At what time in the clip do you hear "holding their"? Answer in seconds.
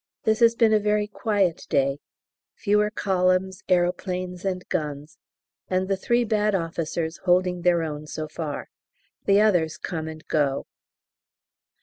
7.25-7.83